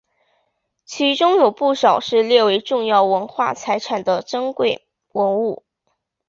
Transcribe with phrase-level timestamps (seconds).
[0.83, 5.63] 其中有不少是列为重要文化财产的珍贵文物。